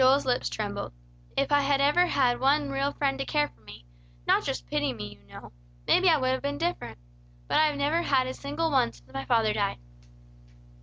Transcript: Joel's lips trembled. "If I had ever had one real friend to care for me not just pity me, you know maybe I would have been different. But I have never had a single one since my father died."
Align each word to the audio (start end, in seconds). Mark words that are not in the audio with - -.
Joel's 0.01 0.25
lips 0.25 0.49
trembled. 0.49 0.93
"If 1.37 1.51
I 1.51 1.61
had 1.61 1.79
ever 1.79 2.07
had 2.07 2.39
one 2.39 2.71
real 2.71 2.91
friend 2.91 3.19
to 3.19 3.23
care 3.23 3.49
for 3.49 3.61
me 3.61 3.85
not 4.25 4.43
just 4.43 4.65
pity 4.65 4.93
me, 4.93 5.19
you 5.21 5.31
know 5.31 5.51
maybe 5.85 6.09
I 6.09 6.17
would 6.17 6.31
have 6.31 6.41
been 6.41 6.57
different. 6.57 6.97
But 7.47 7.57
I 7.59 7.67
have 7.67 7.77
never 7.77 8.01
had 8.01 8.25
a 8.25 8.33
single 8.33 8.71
one 8.71 8.91
since 8.93 9.13
my 9.13 9.25
father 9.25 9.53
died." 9.53 9.77